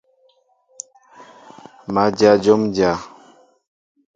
[1.93, 2.91] Má dyă jǒm dyá.